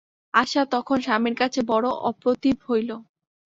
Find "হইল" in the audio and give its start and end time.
2.67-2.89